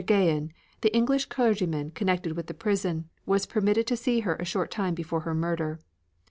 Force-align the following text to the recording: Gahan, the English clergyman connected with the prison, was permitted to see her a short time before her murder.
Gahan, 0.03 0.49
the 0.81 0.91
English 0.95 1.27
clergyman 1.27 1.91
connected 1.91 2.31
with 2.33 2.47
the 2.47 2.55
prison, 2.55 3.11
was 3.27 3.45
permitted 3.45 3.85
to 3.85 3.95
see 3.95 4.21
her 4.21 4.33
a 4.37 4.45
short 4.45 4.71
time 4.71 4.95
before 4.95 5.19
her 5.19 5.35
murder. 5.35 5.77